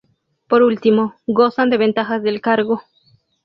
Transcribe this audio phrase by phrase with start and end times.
[0.47, 2.81] Por último, gozan de ventajas del cargo.